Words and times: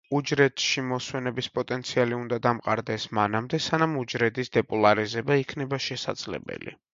უჯრედში 0.17 0.83
მოსვენების 0.91 1.49
პოტენციალი 1.57 2.17
უნდა 2.19 2.39
დამყარდეს 2.45 3.05
მანამდე, 3.19 3.61
სანამ 3.67 3.93
უჯრედის 4.05 4.51
დეპოლარიზება 4.59 5.39
იქნება 5.43 5.81
შესაძლებელი. 5.91 6.77